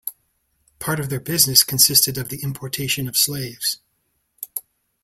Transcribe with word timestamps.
Part 0.79 0.99
of 0.99 1.11
their 1.11 1.19
business 1.19 1.63
consisted 1.63 2.17
of 2.17 2.29
the 2.29 2.41
importation 2.41 3.07
of 3.07 3.15
slaves. 3.15 3.81